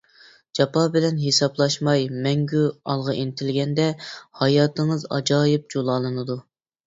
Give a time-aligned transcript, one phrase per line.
[0.59, 2.63] جاپا بىلەن ھېسابلاشماي، مەڭگۈ
[2.93, 3.85] ئالغا ئىنتىلگەندە،
[4.41, 6.39] ھاياتىڭىز ئاجايىپ جۇلالىنىدۇ.